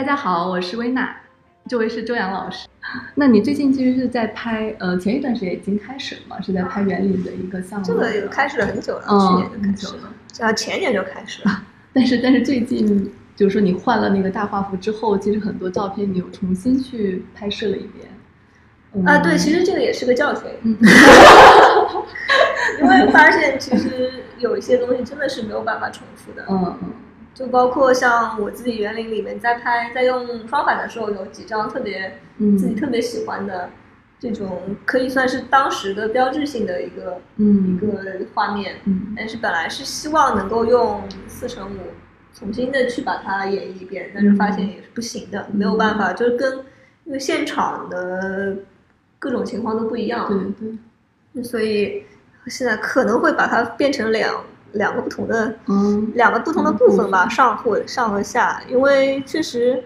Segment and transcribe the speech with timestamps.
[0.00, 1.14] 大家好，我是薇娜，
[1.68, 2.66] 这位是周洋老师。
[3.16, 6.40] 那你最近其实是在拍，呃，前一段时间已经开始了嘛？
[6.40, 7.84] 是在拍园林的一个项目。
[7.84, 11.62] 这个开始了很久了，嗯去年就开很始了久了，啊，前年就开始了。
[11.92, 18.08] 但是但是最近就是说你换了那个大画幅之后，其实很多照片你又重新去拍摄了一遍。
[18.94, 20.78] 嗯啊，对，其实这个也是个教训，嗯
[22.80, 26.46] 因为发现其实有一些东西真的是没有办法重复的。
[26.48, 26.90] 嗯嗯
[27.34, 33.70] 就包括像我自己园林里面在拍，在用双反的时候，有几张特别嗯自己特别喜欢的
[34.18, 38.76] 这种，可以算是当时的标志性的一个一嗯个画面。
[38.84, 41.78] 嗯但是本来是希望能够用四乘五
[42.32, 46.58] 重新的去把它演绎一遍，但是发现也是不行的，没有办法，就是跟
[47.04, 48.56] 因为现场的
[49.18, 50.68] 各种情况都不一样，对
[51.34, 52.04] 对所以
[52.46, 59.82] 现在可能会把它变成两两个不同的嗯两个不同的部分吧，上或上和下，因为确实，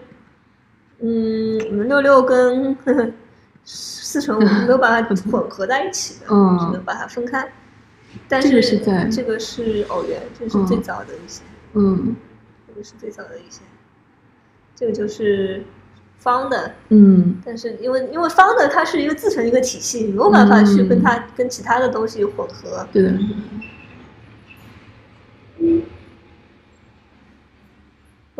[0.99, 3.11] 嗯，我们六六跟呵 呵
[3.63, 7.51] 四乘五没有把它 混合在一起的，嗯只能把它分开。
[8.29, 11.41] 但这是个是在这个是偶然，这是最早的一些，
[11.73, 12.15] 嗯。
[12.67, 13.61] 这个是最早的一些，
[14.75, 15.63] 这个就是
[16.19, 17.41] 方的，嗯。
[17.45, 22.87] 但是因为因为方的它是一个自成一个体系，没有办法去跟它、跟其他的东西混合。
[22.93, 23.09] 对的。
[23.09, 23.19] 对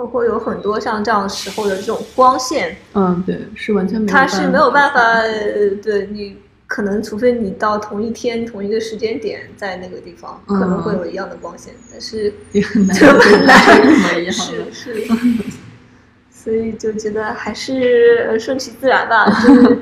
[0.06, 5.22] 的包括有很多像这样时候的这种光线，嗯对是完全没有它是没有办法，
[5.82, 10.60] 对你可能除非你到同一天同一个时间点在那个地方，嗯。
[10.60, 12.96] 可能会有一样的光线，但是也很难。
[12.96, 13.82] 就很 难。
[13.82, 14.32] 一模一样的。
[14.32, 15.08] 是是，
[16.32, 19.78] 所以就觉得还是呃顺其自然吧， 就是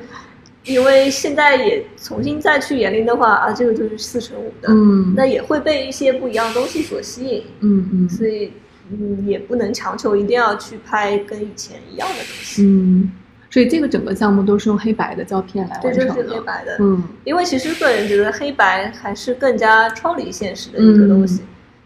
[0.64, 5.14] 因为现在也重新再去园林的话啊，这个就是四乘五的，嗯。
[5.17, 8.10] 那也会被一些不一样的东西所吸引，嗯嗯。
[8.10, 8.54] 所以
[8.92, 13.11] 嗯也不能强求一定要去拍跟以前一样的东西，嗯，
[13.49, 16.14] 所以这个整个项目都是用黑白的胶片来完成的。
[16.14, 21.42] 是黑白的，嗯因为其实个人觉得黑白还是更加超离现实的一个东西，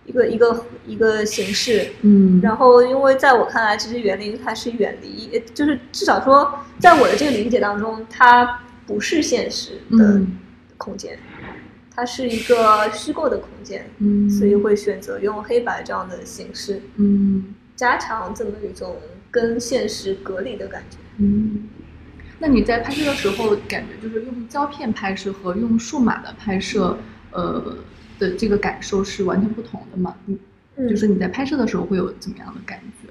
[0.05, 1.87] 一个一个一个形式。
[2.01, 10.37] 嗯，然后，因为在我看来，其实园林它是远离，呃就是至少说，在我的这个理解当中，它不是现实的嗯
[10.77, 11.17] 空间，
[11.97, 18.97] 它是一个虚构的空间，嗯，所以会选择用黑白这样的形式，嗯加强这么一种
[19.31, 20.97] 跟现实隔离的感觉。
[21.17, 21.67] 嗯。
[22.37, 26.95] 那你在拍摄的时候，感觉就是用胶片拍摄和用数码的拍摄，
[27.31, 27.75] 呃
[28.19, 30.15] 的这个感受是完全不同的吗？
[30.27, 30.37] 嗯，
[30.75, 33.09] 嗯就是你在拍摄的时候会有怎么样的感觉？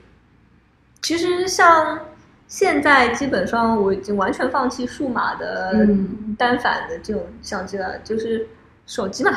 [1.03, 1.99] 其实像
[2.47, 8.47] 现在基本上我已经完全放弃数码的嗯单反的这种相机了，就是
[8.87, 9.33] 手机嘛，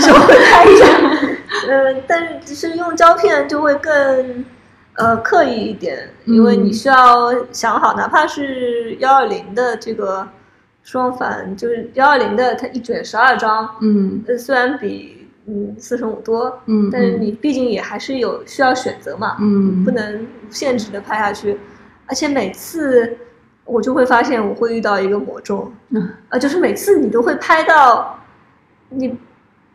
[0.00, 0.86] 手会拍一下。
[1.68, 4.44] 嗯， 但是只是用胶片就会更
[4.94, 10.26] 呃刻意一点，因为你需要想好，哪怕是幺二零的这个
[10.82, 14.24] 双反，就是幺二零的它一卷十二张，嗯。
[14.26, 19.84] 呃，虽然比嗯四乘五多，嗯，但是你毕竟也还是有需要选择嘛，嗯。
[19.84, 21.58] 不能无限制的拍下去，
[22.06, 23.16] 而且每次
[23.64, 26.08] 我就会发现我会遇到一个魔咒，嗯。
[26.30, 28.18] 呃，就是每次你都会拍到
[28.94, 29.18] 你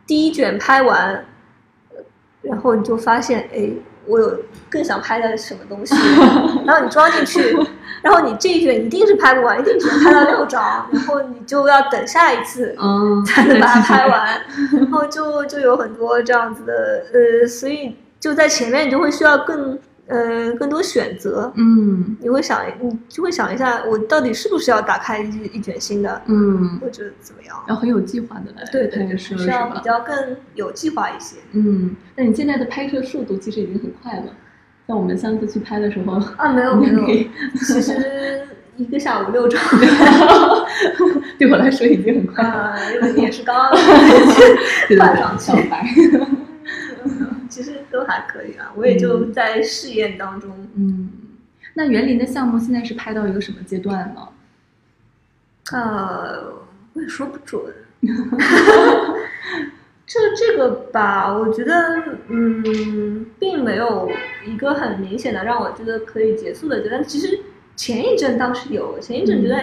[0.06, 1.24] 第一卷拍完，
[1.90, 1.96] 呃
[2.42, 3.70] 然后你就发现，哎，
[4.06, 4.38] 我有
[4.70, 5.94] 更想拍的什么东西，
[6.64, 7.54] 然后你装进去，
[8.00, 14.40] 然后你这一卷一定是拍不完，一定只能拍到六张，然后你就要等下一次，嗯，才能把它拍完，
[14.72, 27.56] 然后就就有很多这样子的，呃，所以就在前面你就会需要更呃更多选择，嗯你会想你就会想一下，我到底是不是要打开一一卷新的，嗯，或者怎么样？
[27.68, 29.80] 要很有计划的来对对对，拍摄是要比？
[29.82, 31.36] 较更有计划一些。
[31.52, 34.26] 嗯，那你现在的拍摄速度其实已经很快了。
[34.86, 37.06] 像我们上次去拍的时候，啊，没有没有
[37.60, 38.40] 其实
[38.76, 39.60] 一个下午六张，
[41.38, 42.50] 对我来说已经很快了。
[42.50, 43.76] 啊，因为你也是刚刚 对
[44.88, 45.84] 对对，换上去小白。
[48.22, 50.50] 可以啊，我也就在试验当中。
[50.74, 51.10] 嗯，
[51.74, 54.28] 那园林的项目现在是拍到一个什么阶段呢？
[55.72, 56.54] 呃，
[56.94, 57.62] 我也说不准。
[60.06, 64.10] 这这个吧，我觉得，嗯，并没有
[64.46, 67.04] 一个很明显的让我觉得可以结束的阶段。
[67.04, 67.38] 其实
[67.76, 69.60] 前一阵倒是有，前一阵觉得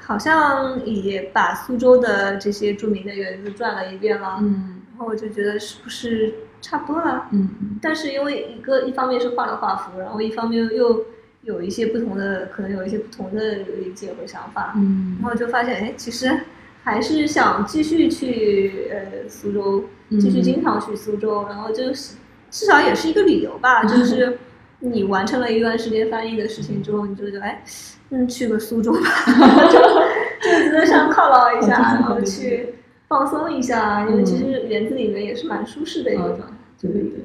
[0.00, 7.28] 好像也把苏州的这些著名的园子转了一遍了，嗯然后我就觉得是不是差不多了？
[7.32, 7.48] 嗯。
[7.80, 11.04] 但是因为一个一方面是画了画幅，然后一方面又
[11.42, 15.16] 有一些不同的，可能有一些不同的理解和想法，嗯。
[15.20, 16.30] 然后就发现，哎，其实
[16.84, 19.84] 还是想继续去呃苏州，
[20.20, 22.16] 继续经常去苏州，然后就是
[22.50, 24.38] 至少也是一个理由吧，就是
[24.80, 27.62] 你完成了一段时间翻译的事情之后，你就觉得哎，
[28.10, 29.00] 嗯，去个苏州吧，
[29.70, 29.78] 就
[30.64, 32.74] 就在上犒劳一下，然后去
[33.08, 36.56] 放松一下，因为其实园子里面也是蛮舒适的一个状态。
[36.80, 37.24] 对对对。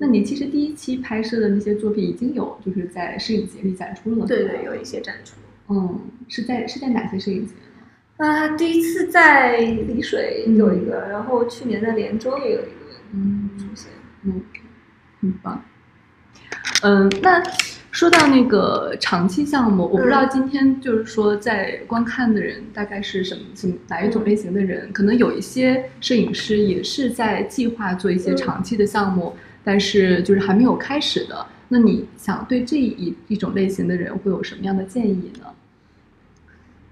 [0.00, 5.34] 那你其实第一期拍摄的那些作品已经有就是在摄影节里展出了，对对，有一些展出。
[5.68, 8.26] 嗯，是在是在哪些摄影节呢？
[8.26, 12.70] 啊，第一次在丽水有一个，然后去年在连州也有一个，
[13.12, 13.90] 嗯，出现，
[14.22, 14.40] 嗯，
[15.20, 15.62] 很棒。
[16.82, 17.42] 嗯，那
[17.98, 29.34] 说到那个长期项目，我不知道今天就是说在观看的人大概是什么什么哪一种类型的人，可能有一些摄影师也是在计划做一些长期的项目，
[29.64, 31.44] 但是就是还没有开始的。
[31.66, 35.46] 那你想对这一一种类型的人会有什么样的建议呢？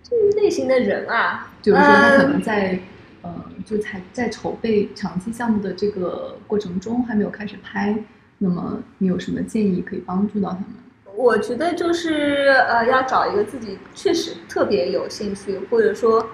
[0.02, 2.80] 这一类型的人啊，就是说他可能在
[3.22, 3.32] 呃，
[3.64, 7.96] 就才在筹备长期项目的这个过程中还没有开始拍。
[8.38, 10.66] 那么你有什么建议可以帮助到他们？
[11.16, 16.24] 我觉得就是呃，要找一个自己确实特别有兴趣，或者说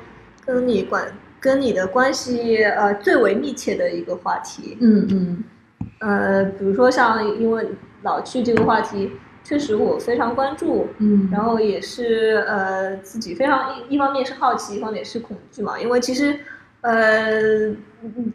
[0.45, 1.07] 跟你关
[1.41, 4.77] 跟你的关系呃最为密切的一个话题。
[4.81, 5.45] 嗯嗯。
[6.01, 7.67] 呃，比如说像因为
[8.03, 9.13] 老去这个话题，
[9.45, 10.89] 确实我非常关注。
[10.99, 11.29] 嗯。
[11.33, 16.39] 然后也是呃自己非常一一方面是好奇，一方面是恐惧嘛，因为其实。
[16.83, 17.75] 呃，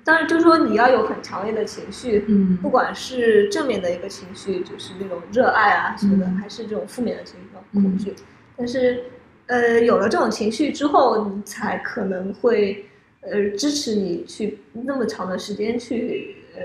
[0.03, 8.15] 当然就是说你要有很强烈的情绪，嗯，不管是正面的一个情绪，就是那种热爱啊什么的，还是这种负面的情绪，恐惧。
[8.55, 9.03] 但是，
[9.47, 12.85] 呃，有了这种情绪之后，你才可能会
[13.19, 16.61] 呃支持你去那么长的时间去呃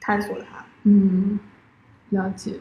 [0.00, 0.66] 探索它。
[0.82, 1.38] 嗯，
[2.10, 2.54] 了解。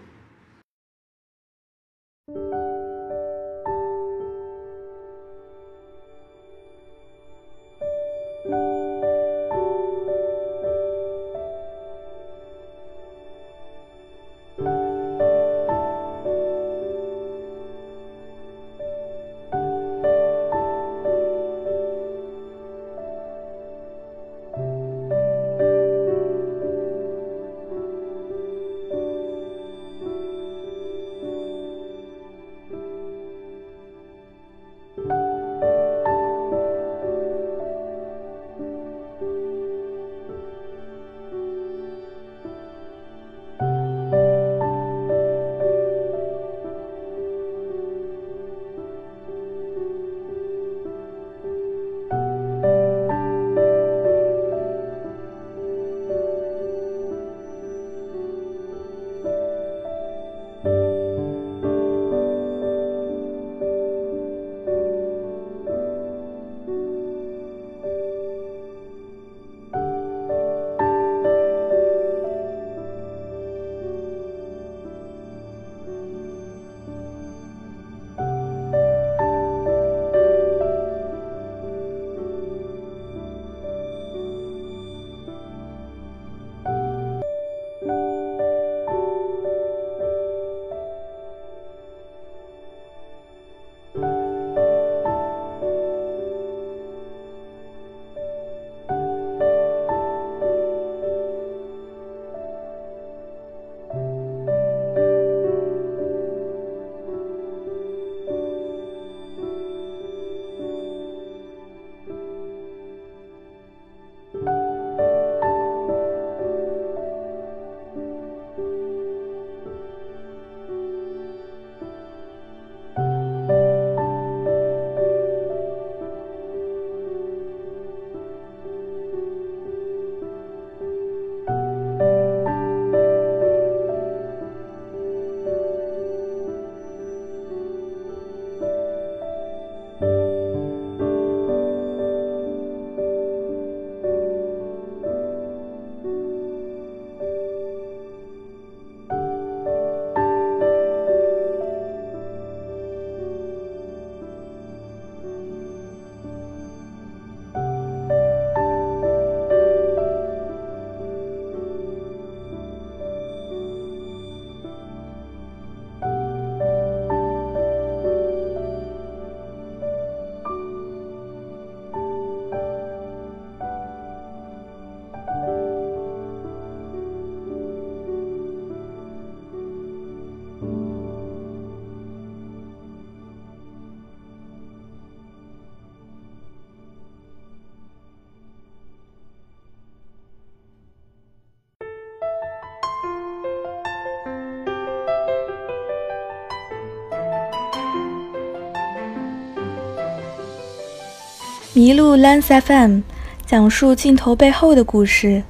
[201.76, 203.00] 麋鹿 Lens FM
[203.48, 205.42] 讲述镜头背后的故事。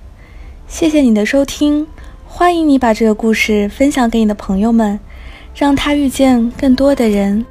[0.69, 1.85] 谢谢你的收听，
[2.25, 4.97] 欢迎你把这个故事分享给你的朋友们，
[5.53, 7.45] 让他遇见更多的人。